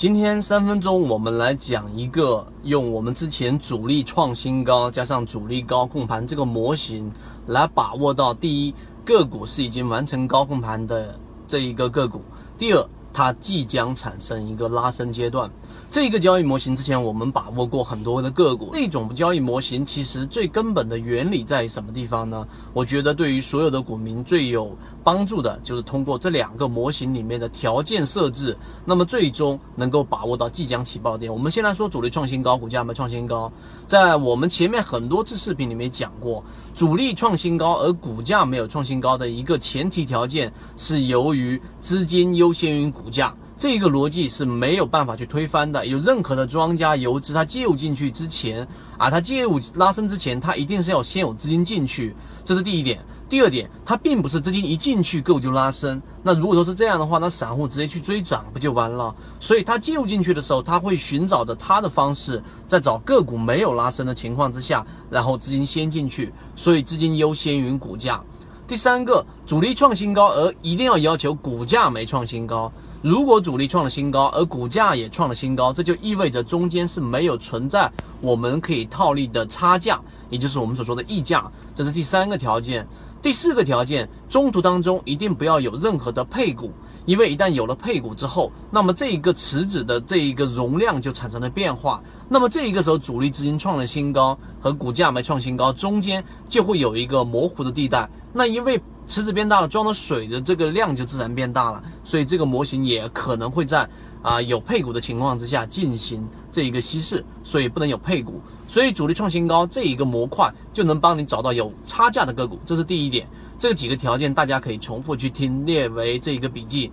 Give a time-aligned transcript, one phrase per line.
[0.00, 7.12] 今天三分钟，我们来讲一个用我们之前主力创新高加上主力高控盘这个模型
[7.48, 8.74] 来把握到第一
[9.04, 12.22] 个股是已经完成高控盘的这一个个股，
[12.56, 15.50] 第二它即将产生一个拉升阶段。
[15.88, 22.46] 这个交易模型之前我们把握过很多的个股，这种交易模型其实最根本的原理在什么地方呢？
[22.72, 31.32] 我觉得对于所有的股民最有帮助的就是通过这两个模型里面的条件设置，那么最终能够把握到即将起爆点。
[31.32, 33.50] 我们先来说主力创新高，股价没创新高，
[33.88, 43.34] 在我们前面很多次视频里面讲过，主力创新高而股价没有创新高的一个前提条件是由于资金优先于股价。
[43.56, 45.86] 这一个逻辑是没有办法去推翻的。
[45.86, 52.14] 有任何的庄家游资，它介入进去之前啊，它介入拉升之前，它一定是要先有资金进去，
[52.44, 52.98] 这是第一点。
[53.28, 56.02] 第二点，它并不是资金一进去个股就拉升。
[56.22, 59.14] 那如果说是这样的话，那散户直接去追涨不就完了？
[59.38, 68.20] 所以它介入进去的时候，它会寻找着它的方式，在找个股没有拉升的情况之下，然后资金先进去，所以资金优先于股价。
[68.66, 72.72] 第三个，主力创新高，而一定要要求股价没创新高。
[73.02, 79.98] 如果主力创了新高，而股价也创了新高，这就意味着中间是没有存在我们可以套利的差价，
[80.28, 81.50] 也就是我们所说的溢价。
[81.74, 82.86] 这是第三个条件。
[83.22, 86.72] 第四个条件，中途当中一定不要有任何的配股，
[87.06, 92.02] 因为一旦有了配股之后，那么这一个池子的这一个容量就产生了变化。
[92.28, 98.08] 那么这一个时候，主力资金创了新高和股价没创新高，中间就会有一个模糊的地带。
[98.32, 103.88] 那因为池子变大了，装的水的这个量就自然变大了，所以这个模型也可能会在
[104.22, 108.40] 啊有配股的情况之下进行这一个稀释，所以不能有配股。
[108.68, 113.26] 所以主力创新高这一个模块就能帮你找到有差价的个股，这是第一点。
[113.58, 116.92] 这几个条件大家可以重复去听，列为这一个笔记。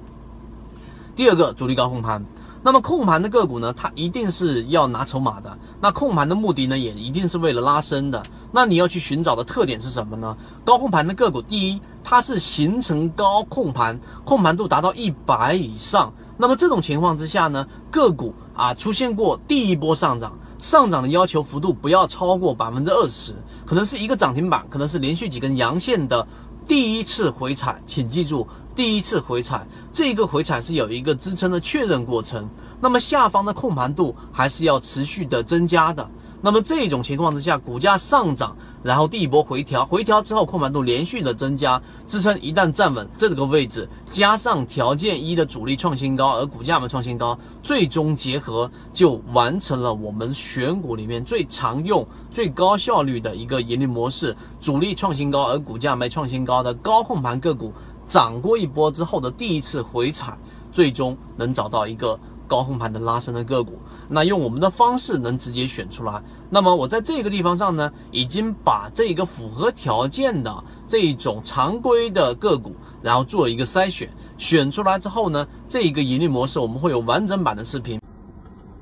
[1.15, 2.25] 第二个，主力高控盘。
[2.67, 5.57] 那么控盘的个股呢，它一定是要拿筹码的。
[5.79, 8.21] 那控盘的目的呢，也一定是为了拉升的。
[8.51, 10.35] 那你要去寻找的特点是什么呢？
[10.65, 16.11] 高控盘的个股，第一，它是形成高控盘，控盘度达到一百以上。
[16.35, 23.33] 那么这种情况之下呢，个股啊出现过第一波上涨，上涨的要求幅度不要超过百分之二十，
[23.65, 26.27] 可能是一个涨停板，可能是连续几根阳线的。
[26.67, 28.45] 第一次回踩，请记住，
[28.75, 32.47] 第一次回踩，这个回踩是有一个支撑的确认过程。
[32.81, 36.07] 那么下方的控盘度还是要持续的增加的。
[36.41, 38.55] 那么这种情况之下，股价上涨，
[38.87, 57.73] 然后第一波回调，回调之后控盘度连续的增加，支撑一旦站稳这个位置，加上条件一的主力创新高，而股价没创新高，最终结合就完成了我们选股里面最常用、最高效率的一个盈利模式：主力创新高，而股价没创新高的高控盘个股，
[58.07, 60.37] 涨过一波之后的第一次回踩，
[60.71, 62.17] 最终能找到一个。
[62.49, 63.73] 高控盘的拉升的个股，
[64.09, 66.21] 那用我们的方式能直接选出来。
[66.49, 77.99] 那么我在这个地方上呢，已经把这个符合条件的这种常规的个股，然后做一个筛选，选出来之后呢，这一个盈利模式我们会有完整版的视频。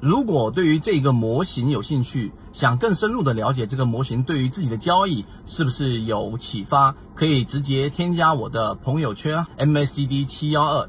[0.02, 10.88] 如果对于这个模型有兴趣，想更深入的了解这个模型对于自己的交易是不是有启发，可以直接添加我的朋友圈 MACD 七幺二。